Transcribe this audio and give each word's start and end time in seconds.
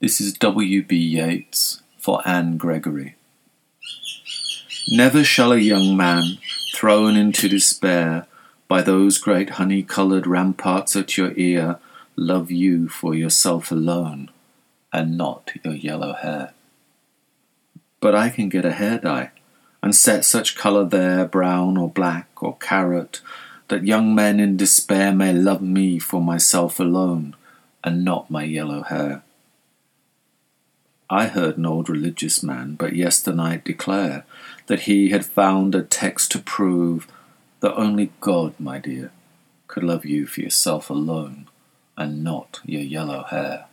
This 0.00 0.20
is 0.20 0.32
W.B. 0.34 0.96
Yeats 0.96 1.82
for 1.98 2.22
Anne 2.24 2.56
Gregory. 2.56 3.16
Never 4.90 5.24
shall 5.24 5.50
a 5.50 5.58
young 5.58 5.96
man, 5.96 6.38
thrown 6.72 7.16
into 7.16 7.48
despair 7.48 8.28
by 8.68 8.80
those 8.80 9.18
great 9.18 9.50
honey 9.50 9.82
coloured 9.82 10.24
ramparts 10.24 10.94
at 10.94 11.16
your 11.16 11.32
ear, 11.34 11.80
love 12.14 12.48
you 12.48 12.88
for 12.88 13.12
yourself 13.12 13.72
alone, 13.72 14.30
and 14.92 15.18
not 15.18 15.50
your 15.64 15.74
yellow 15.74 16.12
hair. 16.12 16.52
But 17.98 18.14
I 18.14 18.28
can 18.28 18.48
get 18.48 18.64
a 18.64 18.74
hair 18.74 18.98
dye, 18.98 19.32
and 19.82 19.96
set 19.96 20.24
such 20.24 20.54
colour 20.54 20.84
there, 20.84 21.24
brown 21.24 21.76
or 21.76 21.90
black 21.90 22.28
or 22.40 22.56
carrot, 22.58 23.20
that 23.66 23.84
young 23.84 24.14
men 24.14 24.38
in 24.38 24.56
despair 24.56 25.12
may 25.12 25.32
love 25.32 25.60
me 25.60 25.98
for 25.98 26.22
myself 26.22 26.78
alone, 26.78 27.34
and 27.82 28.04
not 28.04 28.30
my 28.30 28.44
yellow 28.44 28.84
hair. 28.84 29.24
I 31.10 31.26
heard 31.26 31.56
an 31.56 31.64
old 31.64 31.88
religious 31.88 32.42
man 32.42 32.74
but 32.74 32.94
yesternight 32.94 33.64
declare 33.64 34.24
that 34.66 34.80
he 34.80 35.08
had 35.08 35.24
found 35.24 35.74
a 35.74 35.82
text 35.82 36.30
to 36.32 36.38
prove 36.38 37.06
that 37.60 37.74
only 37.76 38.12
God, 38.20 38.54
my 38.58 38.78
dear, 38.78 39.10
could 39.68 39.82
love 39.82 40.04
you 40.04 40.26
for 40.26 40.40
yourself 40.42 40.90
alone, 40.90 41.48
and 41.96 42.22
not 42.22 42.60
your 42.64 42.82
yellow 42.82 43.24
hair. 43.24 43.66